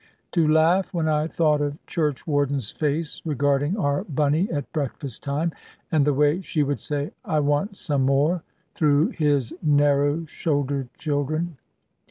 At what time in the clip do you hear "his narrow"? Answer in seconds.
9.09-10.25